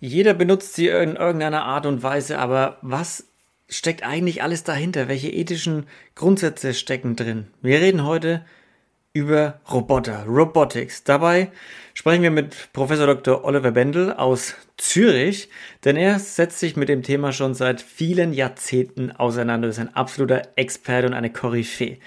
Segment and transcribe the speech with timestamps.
[0.00, 3.26] Jeder benutzt sie in irgendeiner Art und Weise, aber was
[3.68, 5.08] steckt eigentlich alles dahinter?
[5.08, 7.48] Welche ethischen Grundsätze stecken drin?
[7.62, 8.44] Wir reden heute
[9.12, 11.02] über Roboter, Robotics.
[11.02, 11.50] Dabei
[11.94, 13.44] sprechen wir mit Professor Dr.
[13.44, 15.48] Oliver Bendel aus Zürich,
[15.84, 19.68] denn er setzt sich mit dem Thema schon seit vielen Jahrzehnten auseinander.
[19.68, 21.98] ist ein absoluter Experte und eine Koryphäe.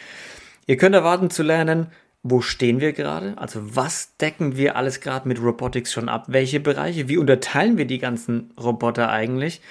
[0.65, 1.87] Ihr könnt erwarten zu lernen,
[2.23, 3.37] wo stehen wir gerade?
[3.37, 6.25] Also was decken wir alles gerade mit Robotics schon ab?
[6.27, 7.09] Welche Bereiche?
[7.09, 9.61] Wie unterteilen wir die ganzen Roboter eigentlich?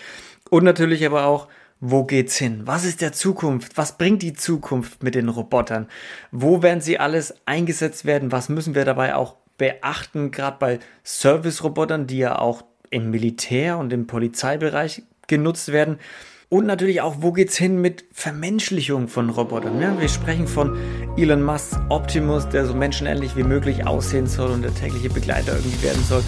[0.50, 1.46] Und natürlich aber auch,
[1.78, 2.62] wo geht's hin?
[2.64, 3.78] Was ist der Zukunft?
[3.78, 5.86] Was bringt die Zukunft mit den Robotern?
[6.30, 8.32] Wo werden sie alles eingesetzt werden?
[8.32, 13.92] Was müssen wir dabei auch beachten, gerade bei Service-Robotern, die ja auch im Militär und
[13.92, 15.98] im Polizeibereich genutzt werden?
[16.52, 19.80] Und natürlich auch, wo geht's hin mit Vermenschlichung von Robotern?
[19.80, 20.76] Ja, wir sprechen von
[21.16, 25.80] Elon Musk Optimus, der so menschenähnlich wie möglich aussehen soll und der tägliche Begleiter irgendwie
[25.80, 26.24] werden soll.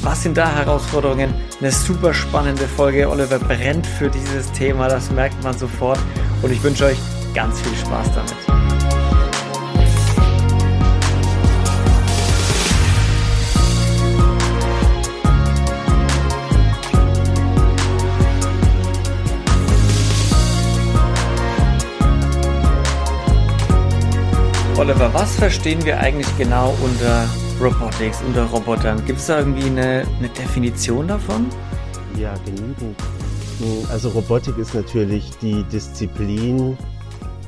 [0.00, 1.34] Was sind da Herausforderungen?
[1.58, 3.10] Eine super spannende Folge.
[3.10, 5.98] Oliver brennt für dieses Thema, das merkt man sofort.
[6.42, 6.98] Und ich wünsche euch
[7.34, 8.53] ganz viel Spaß damit.
[24.84, 27.26] Oliver, was verstehen wir eigentlich genau unter
[27.58, 29.02] Robotics, unter Robotern?
[29.06, 31.46] Gibt es da irgendwie eine, eine Definition davon?
[32.18, 32.94] Ja, genügend.
[33.88, 36.76] Also Robotik ist natürlich die Disziplin,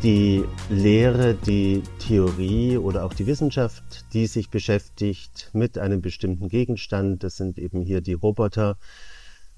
[0.03, 7.23] die Lehre, die Theorie oder auch die Wissenschaft, die sich beschäftigt mit einem bestimmten Gegenstand.
[7.23, 8.79] Das sind eben hier die Roboter,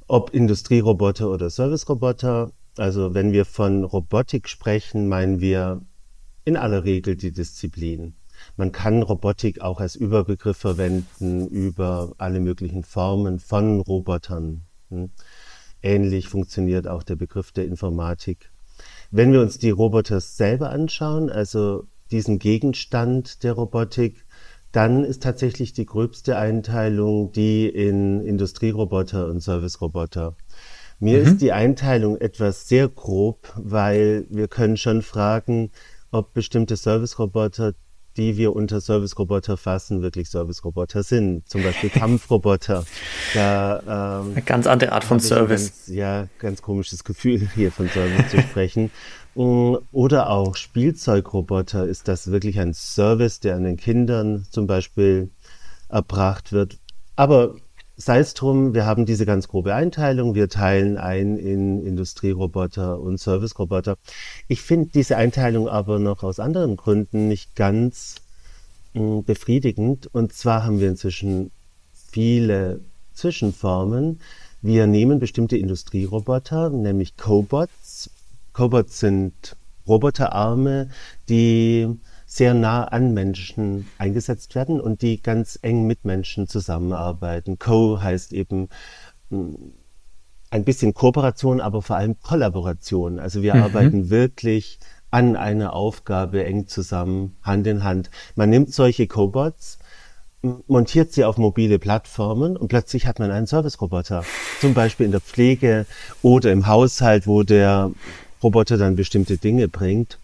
[0.08, 2.50] ob Industrieroboter oder Serviceroboter.
[2.76, 5.80] Also wenn wir von Robotik sprechen, meinen wir
[6.48, 8.14] in aller Regel die Disziplin.
[8.56, 14.62] Man kann Robotik auch als Überbegriff verwenden über alle möglichen Formen von Robotern.
[14.88, 15.10] Hm.
[15.82, 18.50] Ähnlich funktioniert auch der Begriff der Informatik.
[19.10, 24.24] Wenn wir uns die Roboter selber anschauen, also diesen Gegenstand der Robotik,
[24.72, 30.34] dann ist tatsächlich die gröbste Einteilung die in Industrieroboter und Serviceroboter.
[31.00, 31.26] Mir mhm.
[31.26, 35.70] ist die Einteilung etwas sehr grob, weil wir können schon fragen,
[36.10, 37.74] ob bestimmte Service-Roboter,
[38.16, 41.48] die wir unter Service-Roboter fassen, wirklich Service-Roboter sind.
[41.48, 42.84] Zum Beispiel Kampfroboter.
[43.34, 45.86] Da, ähm, Eine ganz andere Art von Service.
[45.86, 48.90] Ganz, ja, ganz komisches Gefühl, hier von Service zu sprechen.
[49.34, 51.86] Mm, oder auch Spielzeugroboter.
[51.86, 55.30] Ist das wirklich ein Service, der an den Kindern zum Beispiel
[55.88, 56.78] erbracht wird?
[57.14, 57.54] Aber
[57.98, 60.34] sei es drum, wir haben diese ganz grobe Einteilung.
[60.34, 63.96] Wir teilen ein in Industrieroboter und Serviceroboter.
[64.46, 68.14] Ich finde diese Einteilung aber noch aus anderen Gründen nicht ganz
[68.94, 70.08] mh, hm, befriedigend.
[70.12, 71.50] Und zwar haben wir inzwischen
[71.92, 72.80] viele
[73.14, 74.20] Zwischenformen.
[74.62, 78.10] Wir nehmen bestimmte Industrieroboter, nämlich Cobots.
[78.52, 79.56] Cobots sind
[79.88, 80.88] Roboterarme,
[81.28, 81.88] die
[82.30, 87.58] sehr nah an Menschen eingesetzt werden und die ganz eng mit Menschen zusammenarbeiten.
[87.58, 88.68] Co heißt eben
[89.30, 89.72] hm,
[90.50, 93.18] ein bisschen Kooperation, aber vor allem Kollaboration.
[93.18, 93.62] Also wir mhm.
[93.62, 94.78] arbeiten wirklich
[95.10, 98.10] an einer Aufgabe eng zusammen, Hand in Hand.
[98.36, 99.78] Man nimmt solche Cobots,
[100.66, 104.22] montiert sie auf mobile Plattformen und plötzlich hat man einen Service-Roboter.
[104.60, 105.86] Zum Beispiel in der Pflege
[106.20, 107.90] oder im Haushalt, wo der
[108.42, 110.18] Roboter dann bestimmte Dinge bringt.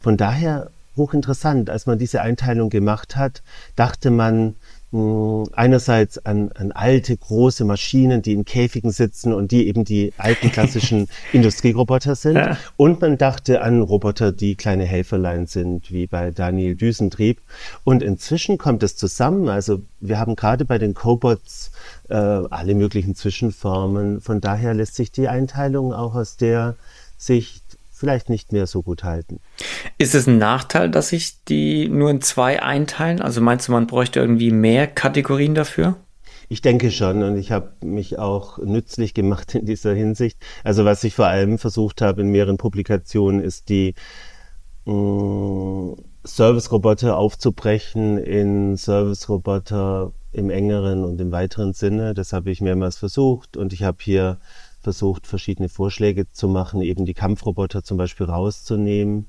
[0.00, 1.70] Von daher hochinteressant.
[1.70, 3.42] Als man diese Einteilung gemacht hat,
[3.76, 4.56] dachte man
[4.92, 9.84] mh, hm, einerseits an, an alte, große Maschinen, die in Käfigen sitzen und die eben
[9.84, 12.36] die alten klassischen Industrieroboter sind.
[12.36, 12.56] Ja.
[12.76, 17.40] Und man dachte an Roboter, die kleine Helferlein sind, wie bei Daniel Düsentrieb.
[17.84, 19.48] Und inzwischen kommt es zusammen.
[19.48, 21.70] Also wir haben gerade bei den Cobots
[22.08, 24.20] äh, alle möglichen Zwischenformen.
[24.20, 26.76] Von daher lässt sich die Einteilung auch aus der
[27.16, 27.59] Sicht
[28.00, 29.40] vielleicht nicht mehr so gut halten.
[29.98, 33.20] Ist es ein Nachteil, dass sich die nur in zwei einteilen?
[33.20, 35.96] Also meinst du, man bräuchte irgendwie mehr Kategorien dafür?
[36.48, 40.38] Ich denke schon und ich habe mich auch nützlich gemacht in dieser Hinsicht.
[40.64, 43.94] Also was ich vor allem versucht habe in mehreren Publikationen ist die
[44.86, 45.92] mm,
[46.26, 52.14] Service-Roboter aufzubrechen in Service-Roboter im engeren und im weiteren Sinne.
[52.14, 54.38] Das habe ich mehrmals versucht und ich habe hier
[54.80, 59.26] versucht, verschiedene Vorschläge zu machen, eben die Kampfroboter zum Beispiel rauszunehmen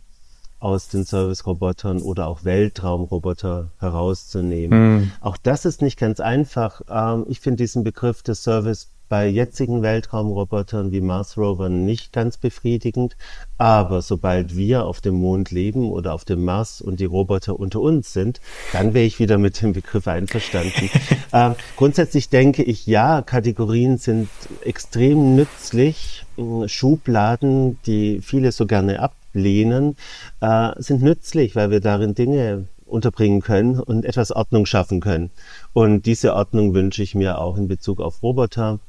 [0.60, 4.96] aus den Service-Robotern oder auch Weltraumroboter herauszunehmen.
[4.96, 5.12] Mhm.
[5.20, 6.82] Auch das ist nicht ganz einfach.
[6.88, 12.38] Ähm, ich finde diesen Begriff des Service bei jetzigen Weltraumrobotern wie Mars Rover nicht ganz
[12.38, 13.18] befriedigend.
[13.58, 17.82] Aber sobald wir auf dem Mond leben oder auf dem Mars und die Roboter unter
[17.82, 18.40] uns sind,
[18.72, 20.90] dann wäre ich wieder mit dem Begriff einverstanden.
[21.34, 24.30] äh, grundsätzlich denke ich, ja, Kategorien sind
[24.64, 26.26] extrem nützlich.
[26.68, 29.98] Schubladen, die viele so gerne ablehnen,
[30.40, 35.32] äh, sind nützlich, weil wir darin Dinge unterbringen können und etwas Ordnung schaffen können.
[35.74, 38.80] Und diese Ordnung wünsche ich mir auch in Bezug auf Roboter.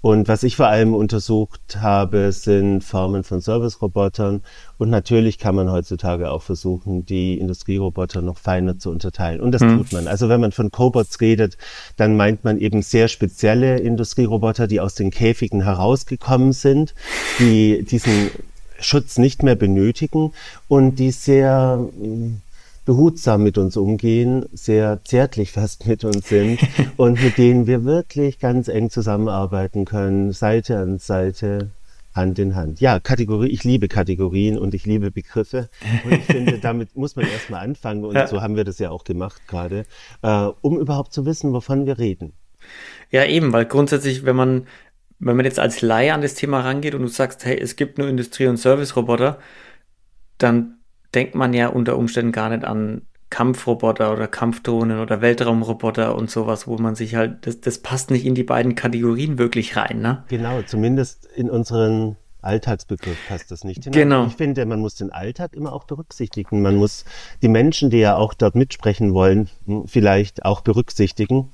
[0.00, 4.42] Und was ich vor allem untersucht habe, sind Formen von Service-Robotern.
[4.76, 9.40] Und natürlich kann man heutzutage auch versuchen, die Industrieroboter noch feiner zu unterteilen.
[9.40, 9.78] Und das hm.
[9.78, 10.06] tut man.
[10.06, 11.56] Also wenn man von Cobots redet,
[11.96, 16.94] dann meint man eben sehr spezielle Industrieroboter, die aus den Käfigen herausgekommen sind,
[17.38, 18.30] die diesen
[18.78, 20.32] Schutz nicht mehr benötigen
[20.68, 21.88] und die sehr
[22.84, 26.60] behutsam mit uns umgehen, sehr zärtlich fast mit uns sind
[26.96, 31.70] und mit denen wir wirklich ganz eng zusammenarbeiten können, Seite an Seite,
[32.14, 32.80] Hand in Hand.
[32.80, 35.68] Ja, Kategorie, ich liebe Kategorien und ich liebe Begriffe.
[36.04, 38.26] Und ich finde, damit muss man erstmal anfangen und ja.
[38.26, 39.84] so haben wir das ja auch gemacht gerade,
[40.22, 42.32] äh, um überhaupt zu wissen, wovon wir reden.
[43.10, 44.66] Ja, eben, weil grundsätzlich, wenn man,
[45.18, 47.98] wenn man jetzt als Laie an das Thema rangeht und du sagst, hey, es gibt
[47.98, 49.38] nur Industrie- und Service-Roboter,
[50.38, 50.78] dann
[51.14, 56.66] denkt man ja unter Umständen gar nicht an Kampfroboter oder Kampfdrohnen oder Weltraumroboter und sowas,
[56.66, 60.22] wo man sich halt, das, das passt nicht in die beiden Kategorien wirklich rein, ne?
[60.28, 64.02] Genau, zumindest in unseren Alltagsbegriff passt das nicht hinein.
[64.02, 64.26] Genau.
[64.26, 66.62] Ich finde, man muss den Alltag immer auch berücksichtigen.
[66.62, 67.04] Man muss
[67.42, 71.50] die Menschen, die ja auch dort mitsprechen wollen, hm, vielleicht auch berücksichtigen.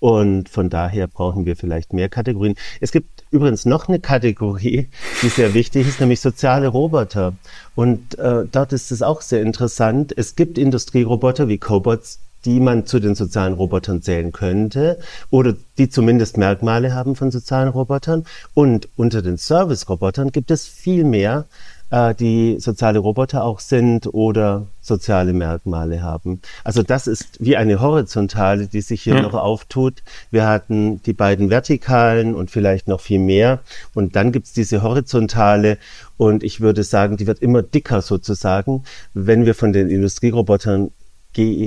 [0.00, 2.56] Und von daher brauchen wir vielleicht mehr Kategorien.
[2.80, 4.88] Es gibt übrigens noch eine Kategorie,
[5.22, 7.34] die sehr wichtig ist, nämlich soziale Roboter.
[7.74, 10.12] Und äh, dort ist es auch sehr interessant.
[10.16, 14.98] Es gibt Industrieroboter wie Cobots, die man zu den sozialen Robotern zählen könnte
[15.30, 18.24] oder die zumindest Merkmale haben von sozialen Robotern.
[18.52, 21.46] Und unter den Service-Robotern gibt es viel mehr,
[21.94, 26.40] äh, die soziale Roboter auch sind oder soziale Merkmale haben.
[26.64, 29.22] Also das ist wie eine horizontale, die sich hier ja.
[29.22, 30.02] noch auftut.
[30.32, 33.60] Wir hatten die beiden vertikalen und vielleicht noch viel mehr.
[33.94, 35.78] Und dann gibt's diese horizontale
[36.16, 38.82] und ich würde sagen, die wird immer dicker sozusagen,
[39.14, 40.90] wenn wir von den Industrierobotern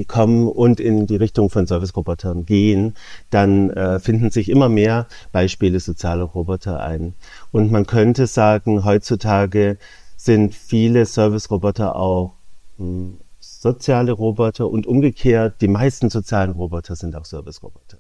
[0.08, 2.94] kommen und in die Richtung von Service-Robotern gehen,
[3.32, 7.16] dann äh, finden sich immer mehr Beispiele sozialer Roboter ein.
[7.52, 9.78] Und man könnte sagen, heutzutage
[10.18, 12.34] sind viele Service-Roboter auch
[12.78, 18.00] hm, soziale Roboter und umgekehrt, die meisten sozialen Roboter sind auch Service-Roboter.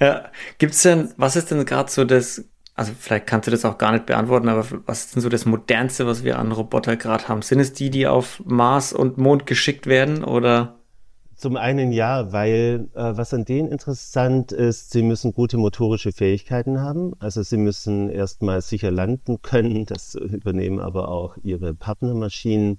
[0.00, 2.44] ja, gibt's denn, was ist denn gerade so das,
[2.74, 5.44] also vielleicht kannst du das auch gar nicht beantworten, aber was ist denn so das
[5.44, 7.42] modernste, was wir an Roboter gerade haben?
[7.42, 10.76] Sind es die, die auf Mars und Mond geschickt werden oder?
[11.36, 16.80] Zum einen ja, weil äh, was an denen interessant ist, sie müssen gute motorische Fähigkeiten
[16.80, 17.12] haben.
[17.18, 22.78] Also sie müssen erstmal sicher landen können, das übernehmen aber auch ihre Partnermaschinen.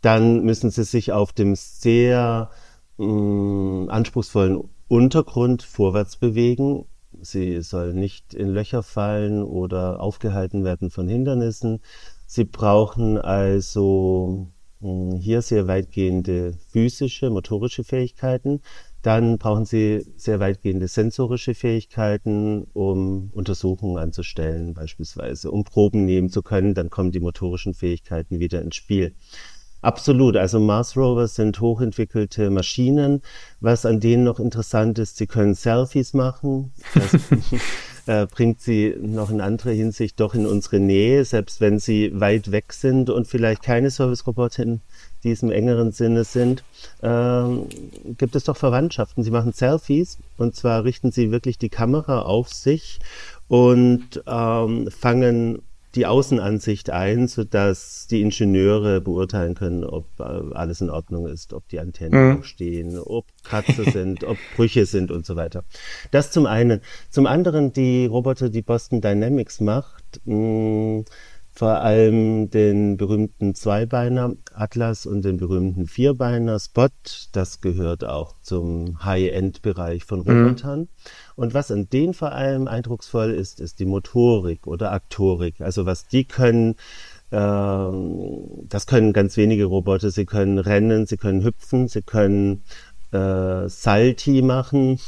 [0.00, 2.50] Dann müssen sie sich auf dem sehr
[2.96, 6.86] mh, mm, anspruchsvollen Untergrund vorwärts bewegen.
[7.20, 11.80] Sie sollen nicht in Löcher fallen oder aufgehalten werden von Hindernissen.
[12.26, 14.48] Sie brauchen also
[14.80, 18.62] hier sehr weitgehende physische, motorische Fähigkeiten.
[19.02, 26.42] Dann brauchen Sie sehr weitgehende sensorische Fähigkeiten, um Untersuchungen anzustellen, beispielsweise, um Proben nehmen zu
[26.42, 26.74] können.
[26.74, 29.14] Dann kommen die motorischen Fähigkeiten wieder ins Spiel.
[29.82, 30.36] Absolut.
[30.36, 33.22] Also Mars Rovers sind hochentwickelte Maschinen.
[33.60, 36.72] Was an denen noch interessant ist, sie können Selfies machen.
[36.94, 37.12] Das
[38.10, 42.50] äh, bringt sie noch in anderer Hinsicht doch in unsere Nähe, selbst wenn sie weit
[42.50, 44.80] weg sind und vielleicht keine Service-Roboter in
[45.22, 46.64] diesem engeren Sinne sind,
[47.04, 47.66] ähm,
[48.18, 49.22] gibt es doch Verwandtschaften.
[49.22, 52.98] Sie machen Selfies und zwar richten sie wirklich die Kamera auf sich
[53.46, 55.62] und ähm, fangen
[55.94, 61.68] die Außenansicht ein, sodass die Ingenieure beurteilen können, ob äh, alles in Ordnung ist, ob
[61.68, 62.42] die Antennen mhm.
[62.44, 65.64] stehen, ob Kratzer sind, ob Brüche sind und so weiter.
[66.10, 66.80] Das zum einen.
[67.10, 71.04] Zum anderen die Roboter, die Boston Dynamics macht, mh,
[71.60, 76.88] vor allem den berühmten Zweibeiner Atlas und den berühmten Vierbeiner Spot.
[77.32, 80.26] Das gehört auch zum High-End-Bereich von mhm.
[80.30, 80.80] Robotern.
[80.80, 80.88] Mhm.
[81.36, 85.60] Und was an denen vor allem eindrucksvoll ist, ist die Motorik oder Aktorik.
[85.60, 86.76] Also was die können,
[87.30, 87.36] äh,
[88.66, 90.10] das können ganz wenige Roboter.
[90.10, 92.62] Sie können rennen, sie können hüpfen, sie können
[93.12, 94.98] äh, Salti machen.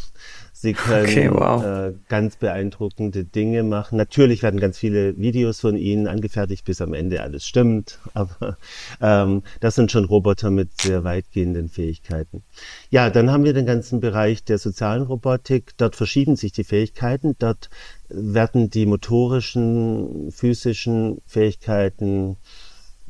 [0.63, 1.65] Sie können okay, wow.
[1.65, 3.99] äh, ganz beeindruckende Dinge machen.
[3.99, 7.99] Natürlich werden ganz viele Videos von ihnen angefertigt, bis am Ende alles stimmt.
[8.15, 8.57] Aber
[9.01, 12.45] ähm, das sind schon Roboter mit sehr weitgehenden Fähigkeiten.
[12.91, 15.73] Ja, dann haben wir den ganzen Bereich der sozialen Robotik.
[15.79, 17.35] Dort verschieben sich die Fähigkeiten.
[17.41, 17.69] Dort
[18.09, 22.37] werden die motorischen, physischen Fähigkeiten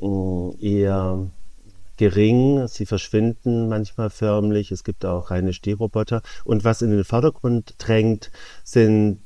[0.00, 1.30] äh, eher
[2.02, 6.20] gering, sie verschwinden manchmal förmlich, es gibt auch reine Stehroboter.
[6.44, 8.32] Und was in den Vordergrund drängt,
[8.64, 9.20] sind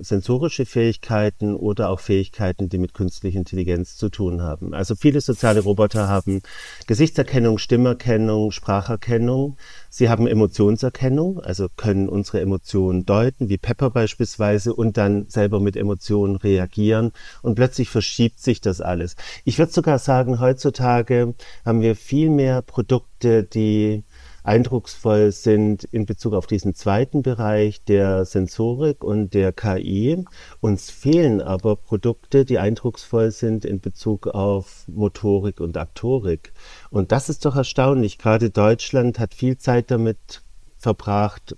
[0.00, 4.72] sensorische Fähigkeiten oder auch Fähigkeiten, die mit künstlicher Intelligenz zu tun haben.
[4.72, 6.40] Also viele soziale Roboter haben
[6.86, 9.56] Gesichtserkennung, Stimmerkennung, Spracherkennung.
[9.90, 15.76] Sie haben Emotionserkennung, also können unsere Emotionen deuten, wie Pepper beispielsweise, und dann selber mit
[15.76, 17.12] Emotionen reagieren.
[17.42, 19.16] Und plötzlich verschiebt sich das alles.
[19.44, 21.34] Ich würde sogar sagen, heutzutage
[21.64, 24.02] haben wir viel mehr Produkte, die
[24.42, 30.24] eindrucksvoll sind in Bezug auf diesen zweiten Bereich der Sensorik und der KI.
[30.60, 36.52] Uns fehlen aber Produkte, die eindrucksvoll sind in Bezug auf Motorik und Aktorik.
[36.90, 38.18] Und das ist doch erstaunlich.
[38.18, 40.42] Gerade Deutschland hat viel Zeit damit
[40.78, 41.56] verbracht,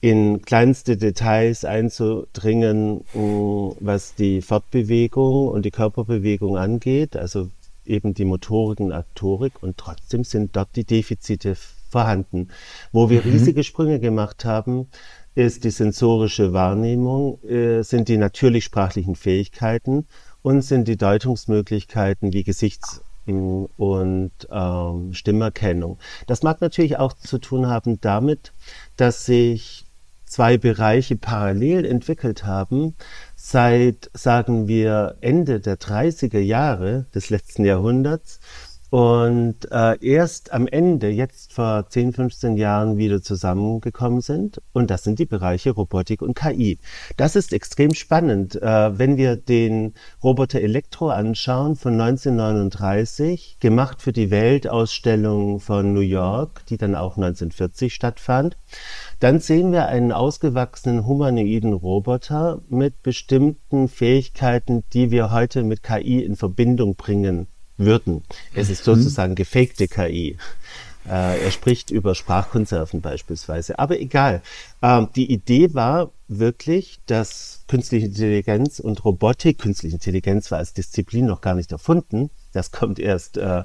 [0.00, 3.04] in kleinste Details einzudringen,
[3.80, 7.16] was die Fortbewegung und die Körperbewegung angeht.
[7.16, 7.48] Also
[7.88, 11.56] eben die Motorik und Aktorik und trotzdem sind dort die Defizite
[11.88, 12.48] vorhanden.
[12.92, 13.32] Wo wir mhm.
[13.32, 14.88] riesige Sprünge gemacht haben,
[15.34, 20.06] ist die sensorische Wahrnehmung, äh, sind die natürlich sprachlichen Fähigkeiten
[20.42, 25.98] und sind die Deutungsmöglichkeiten wie Gesichts- und ähm, Stimmerkennung.
[26.26, 28.54] Das mag natürlich auch zu tun haben damit,
[28.96, 29.84] dass sich
[30.24, 32.94] zwei Bereiche parallel entwickelt haben,
[33.50, 38.40] seit, sagen wir, Ende der 30er Jahre des letzten Jahrhunderts
[38.90, 44.62] und äh, erst am Ende, jetzt vor 10, 15 Jahren wieder zusammengekommen sind.
[44.72, 46.78] Und das sind die Bereiche Robotik und KI.
[47.18, 48.56] Das ist extrem spannend.
[48.56, 56.00] Äh, wenn wir den Roboter Elektro anschauen von 1939, gemacht für die Weltausstellung von New
[56.00, 58.56] York, die dann auch 1940 stattfand,
[59.20, 66.22] dann sehen wir einen ausgewachsenen humanoiden Roboter mit bestimmten Fähigkeiten, die wir heute mit KI
[66.22, 68.22] in Verbindung bringen würden.
[68.54, 70.36] Es ist sozusagen gefakte KI.
[71.08, 73.78] Äh, er spricht über Sprachkonserven beispielsweise.
[73.78, 74.42] Aber egal.
[74.82, 81.24] Ähm, die Idee war wirklich, dass künstliche Intelligenz und Robotik, künstliche Intelligenz war als Disziplin
[81.24, 82.30] noch gar nicht erfunden.
[82.52, 83.62] Das kommt erst äh,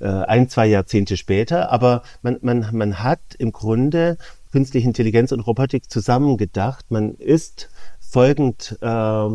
[0.00, 1.70] äh, ein, zwei Jahrzehnte später.
[1.70, 4.18] Aber man, man, man hat im Grunde
[4.52, 6.90] künstliche Intelligenz und Robotik zusammengedacht.
[6.90, 9.28] Man ist folgend äh,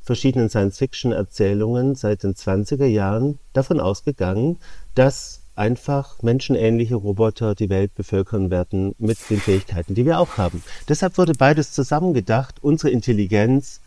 [0.00, 4.58] verschiedenen Science-Fiction-Erzählungen seit den 20er Jahren davon ausgegangen,
[4.94, 10.62] dass einfach menschenähnliche Roboter die Welt bevölkern werden mit den Fähigkeiten, die wir auch haben.
[10.88, 13.80] Deshalb wurde beides zusammengedacht, unsere Intelligenz,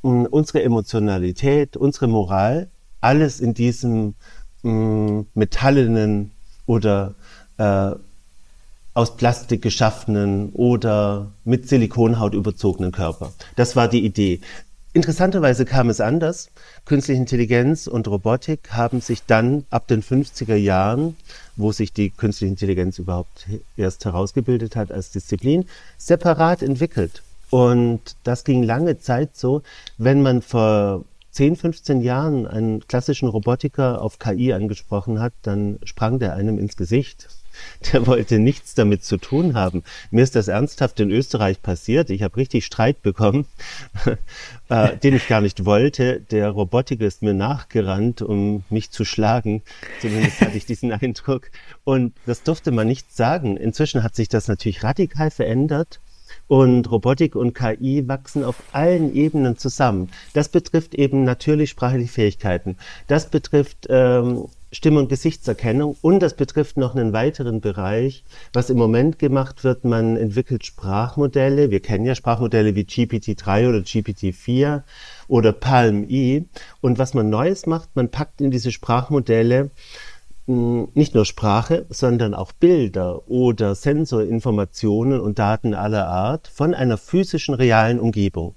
[0.00, 4.14] unsere Emotionalität, unsere Moral, alles in diesem
[4.62, 6.32] mh, metallenen
[6.66, 7.14] oder
[7.58, 7.92] äh,
[8.98, 13.32] aus Plastik geschaffenen oder mit Silikonhaut überzogenen Körper.
[13.54, 14.40] Das war die Idee.
[14.92, 16.50] Interessanterweise kam es anders.
[16.84, 21.16] Künstliche Intelligenz und Robotik haben sich dann ab den 50er Jahren,
[21.54, 27.22] wo sich die künstliche Intelligenz überhaupt erst herausgebildet hat als Disziplin, separat entwickelt.
[27.50, 29.62] Und das ging lange Zeit so,
[29.96, 36.18] wenn man vor 10, 15 Jahren einen klassischen Robotiker auf KI angesprochen hat, dann sprang
[36.18, 37.28] der einem ins Gesicht
[37.92, 39.82] der wollte nichts damit zu tun haben.
[40.10, 42.10] Mir ist das ernsthaft in Österreich passiert.
[42.10, 43.46] Ich habe richtig Streit bekommen,
[44.68, 46.20] äh, den ich gar nicht wollte.
[46.20, 49.62] Der Robotiker ist mir nachgerannt, um mich zu schlagen.
[50.00, 51.50] Zumindest hatte ich diesen Eindruck.
[51.84, 53.56] Und das durfte man nicht sagen.
[53.56, 56.00] Inzwischen hat sich das natürlich radikal verändert.
[56.46, 60.10] Und Robotik und KI wachsen auf allen Ebenen zusammen.
[60.32, 62.76] Das betrifft eben natürlich sprachliche Fähigkeiten.
[63.06, 65.96] Das betrifft ähm, Stimme- und Gesichtserkennung.
[66.02, 69.84] Und das betrifft noch einen weiteren Bereich, was im Moment gemacht wird.
[69.84, 71.70] Man entwickelt Sprachmodelle.
[71.70, 74.82] Wir kennen ja Sprachmodelle wie GPT-3 oder GPT-4
[75.26, 76.44] oder Palm-E.
[76.80, 79.70] Und was man Neues macht, man packt in diese Sprachmodelle
[80.48, 86.96] hm, nicht nur Sprache, sondern auch Bilder oder Sensorinformationen und Daten aller Art von einer
[86.96, 88.54] physischen, realen Umgebung.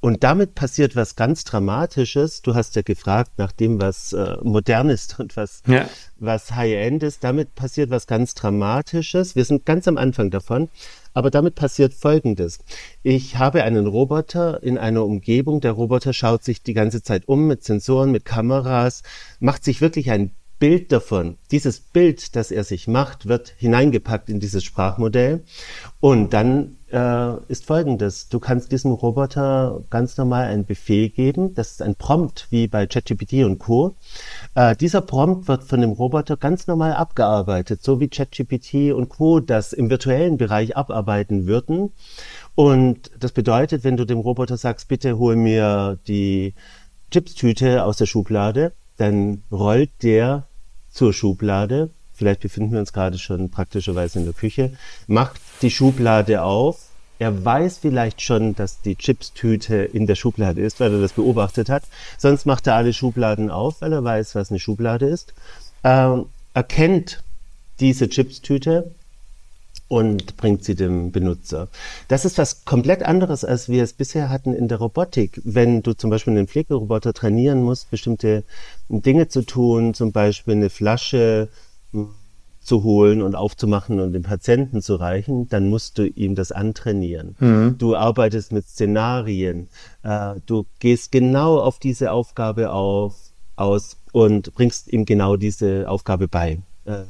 [0.00, 2.40] Und damit passiert was ganz Dramatisches.
[2.40, 5.88] Du hast ja gefragt nach dem, was äh, modern ist und was, ja.
[6.18, 7.22] was High-End ist.
[7.22, 9.36] Damit passiert was ganz Dramatisches.
[9.36, 10.70] Wir sind ganz am Anfang davon.
[11.12, 12.60] Aber damit passiert Folgendes.
[13.02, 15.60] Ich habe einen Roboter in einer Umgebung.
[15.60, 19.02] Der Roboter schaut sich die ganze Zeit um mit Sensoren, mit Kameras,
[19.38, 20.30] macht sich wirklich ein
[20.60, 21.36] Bild davon.
[21.50, 25.42] Dieses Bild, das er sich macht, wird hineingepackt in dieses Sprachmodell
[26.00, 28.28] und dann äh, ist folgendes.
[28.28, 31.54] Du kannst diesem Roboter ganz normal einen Befehl geben.
[31.54, 33.94] Das ist ein Prompt, wie bei ChatGPT und Co.
[34.54, 39.40] Äh, dieser Prompt wird von dem Roboter ganz normal abgearbeitet, so wie ChatGPT und Co.
[39.40, 41.92] das im virtuellen Bereich abarbeiten würden.
[42.54, 46.54] Und das bedeutet, wenn du dem Roboter sagst, bitte hol mir die
[47.10, 50.46] Chipstüte aus der Schublade, dann rollt der
[50.90, 51.90] zur Schublade.
[52.12, 54.72] Vielleicht befinden wir uns gerade schon praktischerweise in der Küche,
[55.06, 56.78] macht die Schublade auf.
[57.18, 61.68] Er weiß vielleicht schon, dass die Chipstüte in der Schublade ist, weil er das beobachtet
[61.68, 61.82] hat.
[62.16, 65.34] Sonst macht er alle Schubladen auf, weil er weiß, was eine Schublade ist.
[65.84, 67.22] Ähm, erkennt
[67.78, 68.90] diese Chipstüte
[69.88, 71.68] und bringt sie dem Benutzer.
[72.08, 75.40] Das ist was komplett anderes, als wir es bisher hatten in der Robotik.
[75.44, 78.44] Wenn du zum Beispiel einen Pflegeroboter trainieren musst, bestimmte
[78.88, 81.48] Dinge zu tun, zum Beispiel eine Flasche
[82.60, 87.36] zu holen und aufzumachen und dem Patienten zu reichen, dann musst du ihm das antrainieren.
[87.38, 87.76] Mhm.
[87.78, 89.68] Du arbeitest mit Szenarien,
[90.02, 93.14] äh, du gehst genau auf diese Aufgabe auf,
[93.56, 96.60] aus und bringst ihm genau diese Aufgabe bei.
[96.84, 97.04] Äh,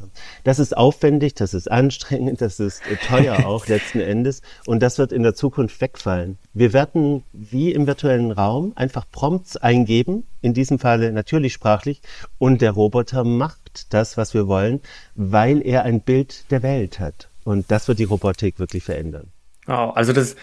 [0.45, 4.99] das ist aufwendig, das ist anstrengend, das ist äh, teuer auch letzten Endes und das
[4.99, 6.39] wird in der Zukunft wegfallen.
[6.53, 12.03] Wir werden wie im virtuellen Raum einfach Prompts eingeben, in diesem Falle natürlich sprachlich
[12.39, 13.60] und der Roboter macht
[13.91, 14.81] das, was wir wollen,
[15.15, 19.29] weil er ein Bild der Welt hat und das wird die Robotik wirklich verändern.
[19.67, 20.37] Wow, also das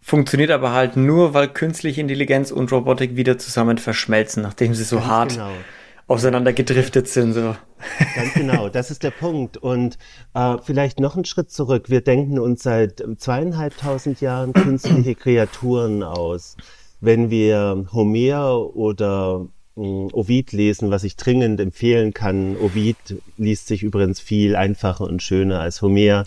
[0.00, 4.96] funktioniert aber halt nur, weil künstliche Intelligenz und Robotik wieder zusammen verschmelzen, nachdem sie so
[4.96, 5.50] Ganz hart genau
[6.08, 7.34] auseinander gedriftet sind.
[7.34, 7.54] So.
[8.16, 9.56] Ganz genau, das ist der Punkt.
[9.56, 9.98] Und
[10.34, 11.88] äh, vielleicht noch einen Schritt zurück.
[11.88, 16.56] Wir denken uns seit zweieinhalbtausend Jahren künstliche Kreaturen aus.
[17.00, 19.46] Wenn wir Homer oder
[19.78, 22.56] Ovid lesen, was ich dringend empfehlen kann.
[22.56, 22.96] Ovid
[23.36, 26.24] liest sich übrigens viel einfacher und schöner als Homer.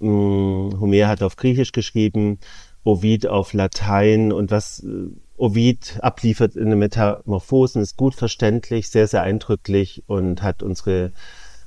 [0.00, 2.38] Äh, Homer hat auf Griechisch geschrieben,
[2.84, 9.08] Ovid auf Latein und was äh, Ovid abliefert in den Metamorphosen, ist gut verständlich, sehr,
[9.08, 11.10] sehr eindrücklich und hat unsere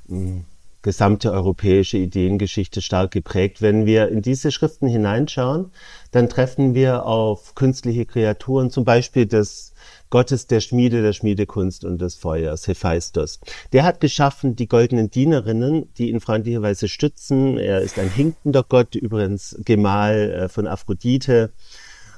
[0.07, 0.45] mh, hm,
[0.81, 3.61] gesamte europäische Ideengeschichte stark geprägt.
[3.61, 5.71] Wenn wir in diese Schriften hineinschauen,
[6.11, 9.73] dann treffen wir auf künstliche Kreaturen, zum Beispiel des
[10.09, 13.39] Gottes der Schmiede, der Schmiedekunst und des Feuers, Hephaistos.
[13.73, 17.57] Der hat geschaffen die goldenen Dienerinnen, die ihn freundlicherweise stützen.
[17.57, 21.51] Er ist ein hinkender Gott, übrigens Gemahl äh, von Aphrodite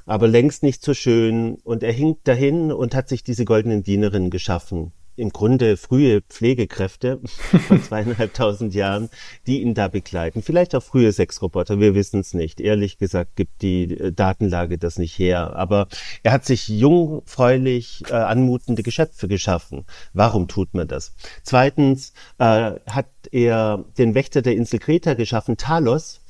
[0.06, 1.54] aber längst nicht so schön.
[1.62, 4.92] Und er hinkt dahin und hat sich diese goldenen Dienerinnen geschaffen.
[5.20, 7.20] Im Grunde frühe Pflegekräfte
[7.68, 9.10] von zweieinhalbtausend Jahren,
[9.46, 10.42] die ihn da begleiten.
[10.42, 12.60] Vielleicht auch frühe Sexroboter, wir wissen es nicht.
[12.60, 15.54] Ehrlich gesagt gibt die äh, Datenlage das nicht her.
[15.56, 15.88] Aber
[16.22, 19.84] er hat sich jungfräulich äh, anmutende Geschöpfe geschaffen.
[20.14, 21.14] Warum tut man das?
[21.42, 26.22] Zweitens äh, hat er den Wächter der Insel Kreta geschaffen, Talos,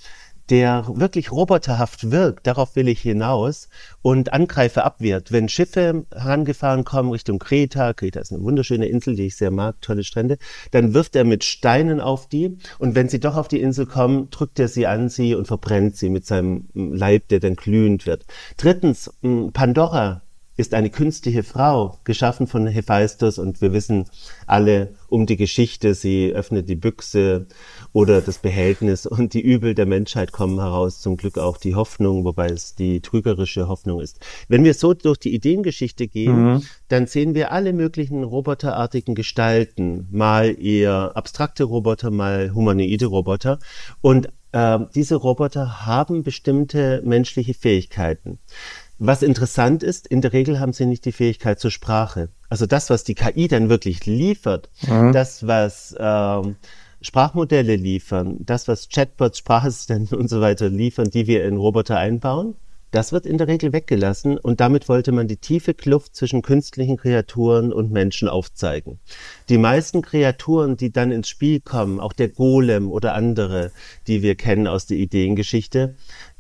[0.51, 3.69] der wirklich roboterhaft wirkt, darauf will ich hinaus,
[4.03, 5.31] und Angreifer abwehrt.
[5.31, 9.81] Wenn Schiffe herangefahren kommen Richtung Kreta, Kreta ist eine wunderschöne Insel, die ich sehr mag,
[9.81, 10.39] tolle Strände,
[10.73, 14.29] dann wirft er mit Steinen auf die und wenn sie doch auf die Insel kommen,
[14.31, 18.27] drückt er sie an sie und verbrennt sie mit seinem Leib, der dann glühend wird.
[18.57, 19.11] Drittens,
[19.53, 20.23] Pandora
[20.61, 24.05] ist eine künstliche Frau, geschaffen von Hephaistos und wir wissen
[24.47, 25.95] alle um die Geschichte.
[25.95, 27.47] Sie öffnet die Büchse
[27.93, 31.01] oder das Behältnis und die Übel der Menschheit kommen heraus.
[31.01, 34.21] Zum Glück auch die Hoffnung, wobei es die trügerische Hoffnung ist.
[34.49, 36.63] Wenn wir so durch die Ideengeschichte gehen, mhm.
[36.89, 40.07] dann sehen wir alle möglichen roboterartigen Gestalten.
[40.11, 43.59] Mal eher abstrakte Roboter, mal humanoide Roboter.
[44.01, 48.39] Und äh, diese Roboter haben bestimmte menschliche Fähigkeiten.
[49.03, 52.29] Was interessant ist, in der Regel haben sie nicht die Fähigkeit zur Sprache.
[52.51, 55.13] Also das, was die KI dann wirklich liefert, mhm.
[55.13, 56.57] das, was ähm,
[57.03, 62.55] Sprachmodelle liefern, das, was Chatbots, Sprachassistenten und so weiter liefern, die wir in Roboter einbauen,
[62.91, 66.97] das wird in der Regel weggelassen und damit wollte man die tiefe Kluft zwischen künstlichen
[66.97, 68.99] Kreaturen und Menschen aufzeigen.
[69.49, 73.71] Die meisten Kreaturen, die dann ins Spiel kommen, auch der Golem oder andere,
[74.09, 75.95] die wir kennen aus der Ideengeschichte,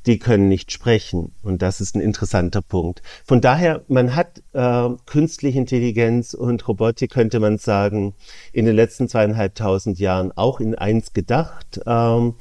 [0.06, 1.32] die können nicht sprechen.
[1.42, 3.02] Und das ist ein interessanter Punkt.
[3.24, 8.14] Von daher, man hat äh, künstliche Intelligenz und Robotik, könnte man sagen,
[8.52, 11.80] in den letzten zweieinhalbtausend Jahren auch in eins gedacht.
[11.86, 12.34] Ähm,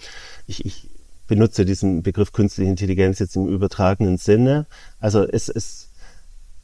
[0.47, 0.89] ich, ich
[1.27, 4.65] benutze diesen Begriff künstliche Intelligenz jetzt im übertragenen Sinne.
[4.99, 5.89] Also es, es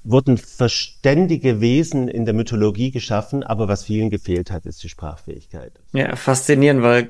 [0.06, 5.74] wurden verständige Wesen in der Mythologie geschaffen, aber was vielen gefehlt hat, ist die Sprachfähigkeit.
[5.94, 7.10] Ja, faszinierend, weil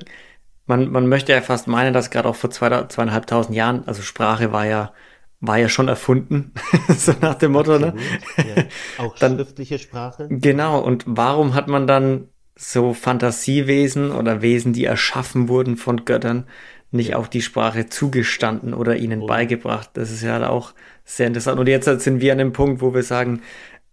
[0.65, 4.51] man, man möchte ja fast meinen, dass gerade auch vor zwei, zweieinhalbtausend Jahren, also Sprache
[4.51, 4.93] war ja,
[5.39, 6.53] war ja schon erfunden,
[6.89, 7.93] so nach dem Motto, ne?
[8.37, 8.63] Ja.
[8.97, 10.27] Auch dann, schriftliche Sprache.
[10.29, 16.45] Genau, und warum hat man dann so Fantasiewesen oder Wesen, die erschaffen wurden von Göttern,
[16.91, 19.27] nicht auch die Sprache zugestanden oder ihnen oh.
[19.27, 19.89] beigebracht.
[19.93, 20.73] Das ist ja auch
[21.03, 21.59] sehr interessant.
[21.59, 23.41] Und jetzt sind wir an dem Punkt, wo wir sagen,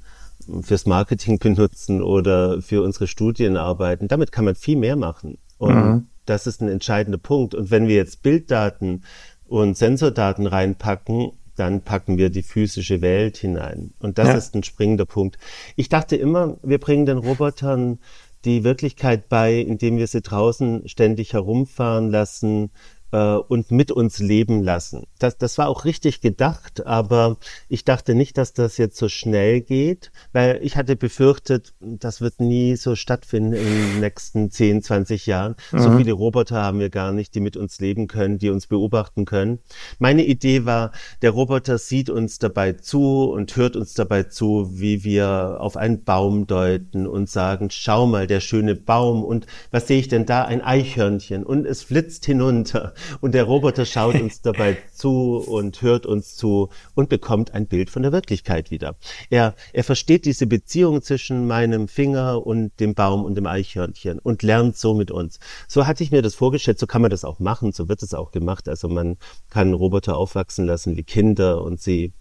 [0.62, 4.08] fürs Marketing benutzen oder für unsere Studien arbeiten.
[4.08, 5.38] Damit kann man viel mehr machen.
[5.58, 6.06] Und mhm.
[6.24, 7.54] das ist ein entscheidender Punkt.
[7.54, 9.02] Und wenn wir jetzt Bilddaten
[9.48, 13.92] und Sensordaten reinpacken, dann packen wir die physische Welt hinein.
[13.98, 14.34] Und das ja.
[14.34, 15.38] ist ein springender Punkt.
[15.74, 17.98] Ich dachte immer, wir bringen den Robotern
[18.46, 22.70] die Wirklichkeit bei, indem wir sie draußen ständig herumfahren lassen,
[23.12, 25.06] äh, und mit uns leben lassen.
[25.18, 27.36] Das, das war auch richtig gedacht, aber
[27.68, 32.40] ich dachte nicht, dass das jetzt so schnell geht, weil ich hatte befürchtet, das wird
[32.40, 35.56] nie so stattfinden in den nächsten 10, 20 Jahren.
[35.72, 35.78] Mhm.
[35.78, 39.24] So viele Roboter haben wir gar nicht, die mit uns leben können, die uns beobachten
[39.24, 39.60] können.
[39.98, 40.92] Meine Idee war,
[41.22, 46.04] der Roboter sieht uns dabei zu und hört uns dabei zu, wie wir auf einen
[46.04, 50.44] Baum deuten und sagen, schau mal, der schöne Baum und was sehe ich denn da?
[50.44, 56.06] Ein Eichhörnchen und es flitzt hinunter und der Roboter schaut uns dabei zu und hört
[56.06, 58.96] uns zu und bekommt ein Bild von der Wirklichkeit wieder.
[59.30, 64.42] Er, er versteht diese Beziehung zwischen meinem Finger und dem Baum und dem Eichhörnchen und
[64.42, 65.38] lernt so mit uns.
[65.68, 68.14] So hatte ich mir das vorgestellt, so kann man das auch machen, so wird es
[68.14, 68.68] auch gemacht.
[68.68, 69.16] Also man
[69.50, 72.12] kann Roboter aufwachsen lassen wie Kinder und sie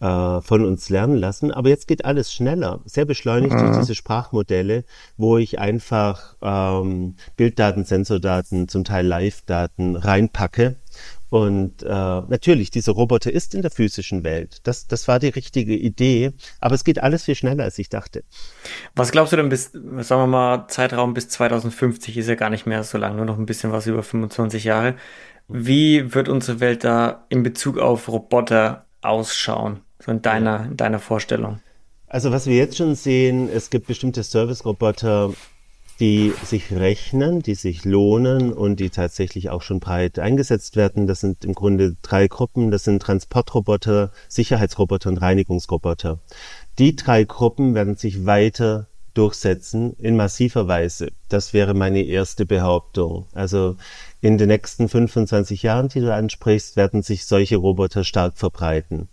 [0.00, 1.52] äh, von uns lernen lassen.
[1.52, 3.58] Aber jetzt geht alles schneller, sehr beschleunigt mhm.
[3.58, 4.84] durch diese Sprachmodelle,
[5.16, 10.76] wo ich einfach ähm, Bilddaten, Sensordaten, zum Teil Live-Daten reinpacke.
[11.28, 14.58] Und äh, natürlich, dieser Roboter ist in der physischen Welt.
[14.64, 18.24] Das, das war die richtige Idee, aber es geht alles viel schneller, als ich dachte.
[18.96, 22.66] Was glaubst du denn bis, sagen wir mal, Zeitraum bis 2050 ist ja gar nicht
[22.66, 24.96] mehr so lang, nur noch ein bisschen was über 25 Jahre.
[25.46, 29.82] Wie wird unsere Welt da in Bezug auf Roboter ausschauen?
[30.00, 31.60] So in deiner, in deiner Vorstellung.
[32.06, 35.32] Also was wir jetzt schon sehen, es gibt bestimmte Service-Roboter,
[36.00, 41.06] die sich rechnen, die sich lohnen und die tatsächlich auch schon breit eingesetzt werden.
[41.06, 42.70] Das sind im Grunde drei Gruppen.
[42.70, 46.18] Das sind Transportroboter, Sicherheitsroboter und Reinigungsroboter.
[46.78, 51.08] Die drei Gruppen werden sich weiter durchsetzen in massiver Weise.
[51.28, 53.26] Das wäre meine erste Behauptung.
[53.34, 53.76] Also
[54.22, 59.08] in den nächsten 25 Jahren, die du ansprichst, werden sich solche Roboter stark verbreiten.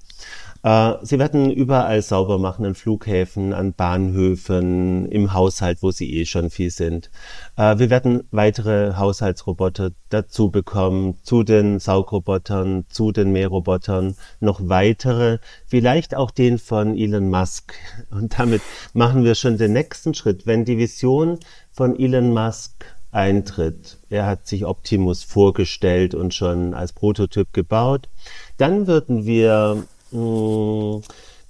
[0.64, 6.26] Äh, sie werden überall sauber machen, an Flughäfen, an Bahnhöfen, im Haushalt, wo sie eh
[6.26, 7.10] schon viel sind.
[7.56, 15.40] Äh, wir werden weitere Haushaltsroboter dazu bekommen, zu den Saugrobotern, zu den Mährobotern, noch weitere,
[15.66, 17.74] vielleicht auch den von Elon Musk.
[18.10, 18.62] Und damit
[18.94, 20.46] machen wir schon den nächsten Schritt.
[20.46, 21.40] Wenn die Vision
[21.72, 28.10] von Elon Musk eintritt, er hat sich Optimus vorgestellt und schon als Prototyp gebaut,
[28.58, 31.02] dann würden wir mh,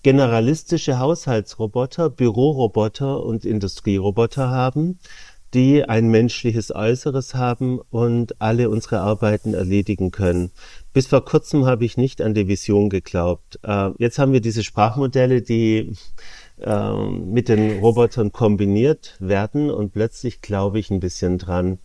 [0.03, 4.99] generalistische Haushaltsroboter, Büroroboter und Industrieroboter haben,
[5.53, 10.51] die ein menschliches Äußeres haben und alle unsere Arbeiten erledigen können.
[10.93, 13.59] Bis vor kurzem habe ich nicht an die Vision geglaubt.
[13.63, 15.93] Äh, jetzt haben wir diese Sprachmodelle, die
[16.59, 21.79] äh, mit den Robotern kombiniert werden und plötzlich glaube ich ein bisschen dran.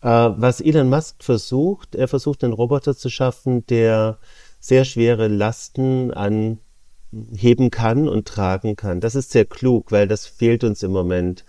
[0.00, 4.18] Äh, was Elon Musk versucht, er versucht einen Roboter zu schaffen, der
[4.62, 9.00] sehr schwere Lasten anheben kann und tragen kann.
[9.00, 11.44] Das ist sehr klug, weil das fehlt uns im Moment.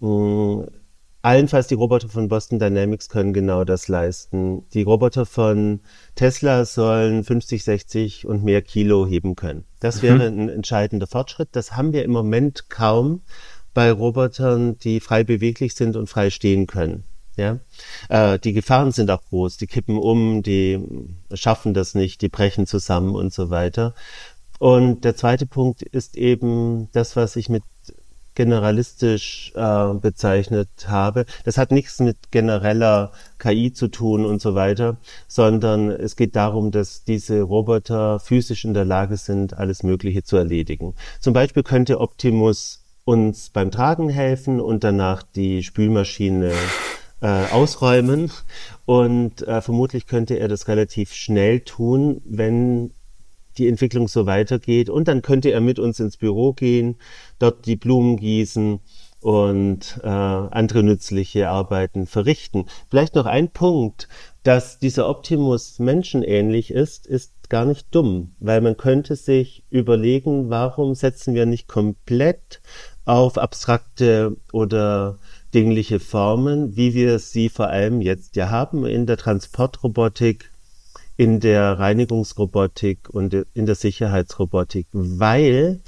[0.00, 0.64] Mm,
[1.22, 4.68] allenfalls die Roboter von Boston Dynamics können genau das leisten.
[4.74, 5.80] Die Roboter von
[6.16, 9.64] Tesla sollen 50, 60 und mehr Kilo heben können.
[9.80, 10.02] Das mhm.
[10.02, 11.48] wäre ein entscheidender Fortschritt.
[11.52, 13.22] Das haben wir im Moment kaum
[13.72, 17.04] bei Robotern, die frei beweglich sind und frei stehen können.
[17.40, 17.58] Ja?
[18.08, 20.78] Äh, die Gefahren sind auch groß, die kippen um, die
[21.32, 23.94] schaffen das nicht, die brechen zusammen und so weiter.
[24.58, 27.62] Und der zweite Punkt ist eben das, was ich mit
[28.34, 31.26] generalistisch äh, bezeichnet habe.
[31.44, 34.96] Das hat nichts mit genereller KI zu tun und so weiter,
[35.28, 40.36] sondern es geht darum, dass diese Roboter physisch in der Lage sind, alles Mögliche zu
[40.36, 40.94] erledigen.
[41.20, 46.52] Zum Beispiel könnte Optimus uns beim Tragen helfen und danach die Spülmaschine
[47.20, 48.30] äh, ausräumen.
[48.86, 52.92] Und äh, vermutlich könnte er das relativ schnell tun, wenn
[53.58, 54.90] die Entwicklung so weitergeht.
[54.90, 56.96] Und dann könnte er mit uns ins Büro gehen,
[57.38, 58.80] dort die Blumen gießen
[59.20, 62.66] und äh, andere nützliche Arbeiten verrichten.
[62.88, 64.08] Vielleicht noch ein Punkt,
[64.42, 70.94] dass dieser Optimus menschenähnlich ist, ist gar nicht dumm, weil man könnte sich überlegen, warum
[70.94, 72.62] setzen wir nicht komplett
[73.04, 75.18] auf abstrakte oder
[75.54, 80.50] dingliche Formen, wie wir sie vor allem jetzt ja haben in der Transportrobotik,
[81.16, 85.80] in der Reinigungsrobotik und in der Sicherheitsrobotik, weil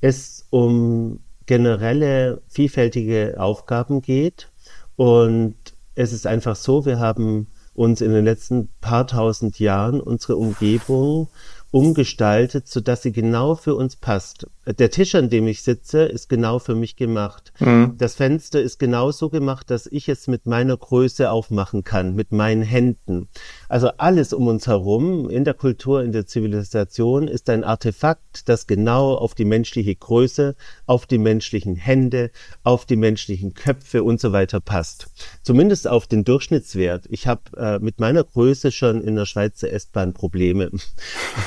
[0.00, 4.48] es um generelle vielfältige Aufgaben geht
[4.96, 5.54] und
[5.94, 11.28] es ist einfach so, wir haben uns in den letzten paar tausend Jahren unsere Umgebung
[11.70, 14.46] umgestaltet, so dass sie genau für uns passt.
[14.78, 17.52] Der Tisch, an dem ich sitze, ist genau für mich gemacht.
[17.58, 17.94] Mhm.
[17.98, 22.32] Das Fenster ist genau so gemacht, dass ich es mit meiner Größe aufmachen kann, mit
[22.32, 23.28] meinen Händen.
[23.68, 28.66] Also alles um uns herum, in der Kultur, in der Zivilisation, ist ein Artefakt, das
[28.66, 30.54] genau auf die menschliche Größe,
[30.86, 32.30] auf die menschlichen Hände,
[32.62, 35.08] auf die menschlichen Köpfe und so weiter passt.
[35.42, 37.06] Zumindest auf den Durchschnittswert.
[37.08, 40.70] Ich habe äh, mit meiner Größe schon in der Schweizer S-Bahn Probleme.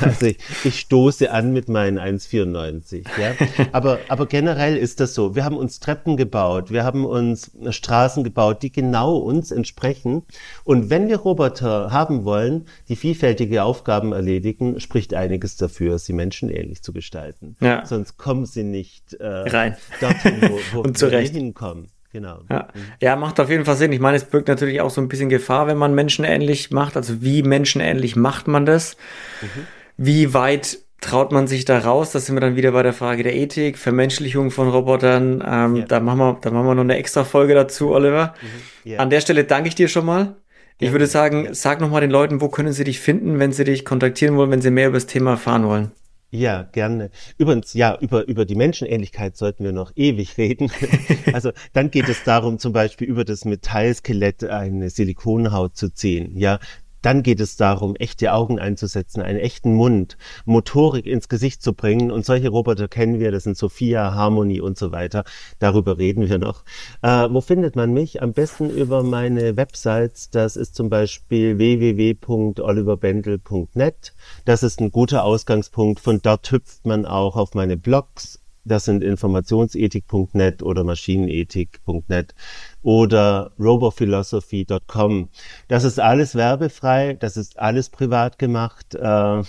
[0.02, 3.06] Also ich, ich stoße an mit meinen 1,94.
[3.24, 3.36] Ja?
[3.72, 5.36] Aber, aber generell ist das so.
[5.36, 10.24] Wir haben uns Treppen gebaut, wir haben uns Straßen gebaut, die genau uns entsprechen.
[10.64, 16.82] Und wenn wir Roboter haben wollen, die vielfältige Aufgaben erledigen, spricht einiges dafür, sie menschenähnlich
[16.82, 17.56] zu gestalten.
[17.60, 17.86] Ja.
[17.86, 21.90] Sonst kommen sie nicht äh, rein dorthin, wo, wo Und wir hinkommen.
[22.14, 22.42] Genau.
[22.50, 22.68] Ja.
[23.02, 23.92] ja, macht auf jeden Fall Sinn.
[23.92, 26.96] Ich meine, es birgt natürlich auch so ein bisschen Gefahr, wenn man menschenähnlich macht.
[26.96, 28.98] Also wie menschenähnlich macht man das?
[29.42, 29.68] Mhm.
[29.98, 32.12] Wie weit traut man sich da raus?
[32.12, 35.44] Da sind wir dann wieder bei der Frage der Ethik, Vermenschlichung von Robotern.
[35.46, 35.86] Ähm, ja.
[35.86, 38.34] Da machen wir, da machen wir noch eine extra Folge dazu, Oliver.
[38.42, 38.92] Mhm.
[38.92, 39.00] Ja.
[39.00, 40.36] An der Stelle danke ich dir schon mal.
[40.80, 43.64] Ich würde sagen, sag noch mal den Leuten, wo können sie dich finden, wenn sie
[43.64, 45.92] dich kontaktieren wollen, wenn sie mehr über das Thema erfahren wollen.
[46.30, 47.12] Ja, gerne.
[47.38, 50.72] Übrigens, ja, über, über die Menschenähnlichkeit sollten wir noch ewig reden.
[51.34, 56.36] also dann geht es darum, zum Beispiel über das Metallskelett eine Silikonhaut zu ziehen.
[56.36, 56.58] Ja,
[57.04, 62.12] dann geht es darum, echte Augen einzusetzen, einen echten Mund, Motorik ins Gesicht zu bringen.
[62.12, 65.24] Und solche Roboter kennen wir, das sind Sophia, Harmony und so weiter.
[65.60, 66.64] Darüber reden wir noch.
[67.02, 68.22] Äh, wo findet man mich?
[68.22, 70.30] Am besten über meine Websites.
[70.30, 74.14] Das ist zum Beispiel www.oliverbendel.net.
[74.46, 76.00] Das ist ein guter Ausgangspunkt.
[76.00, 82.34] Von dort hüpft man auch auf meine Blogs das sind informationsethik.net oder maschinenethik.net
[82.82, 85.30] oder robophilosophy.com.
[85.68, 89.42] Das ist alles werbefrei, das ist alles privat gemacht, äh,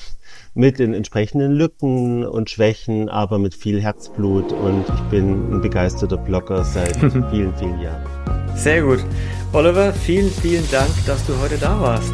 [0.54, 6.16] mit den entsprechenden Lücken und Schwächen, aber mit viel Herzblut und ich bin ein begeisterter
[6.16, 6.96] Blogger seit
[7.30, 8.04] vielen, vielen Jahren.
[8.56, 9.04] Sehr gut.
[9.52, 12.12] Oliver, vielen, vielen Dank, dass du heute da warst.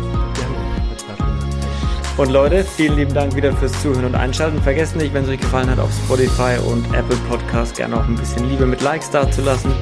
[2.16, 4.60] Und Leute, vielen lieben Dank wieder fürs Zuhören und Einschalten.
[4.62, 8.16] Vergesst nicht, wenn es euch gefallen hat, auf Spotify und Apple Podcast gerne auch ein
[8.16, 9.72] bisschen Liebe mit Likes dazulassen.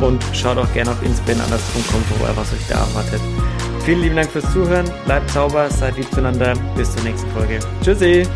[0.00, 3.20] Und schaut auch gerne auf inspinanders.com vorbei, was euch da erwartet.
[3.84, 4.88] Vielen lieben Dank fürs Zuhören.
[5.04, 6.54] Bleibt sauber, seid lieb zueinander.
[6.76, 7.58] Bis zur nächsten Folge.
[7.82, 8.26] Tschüssi!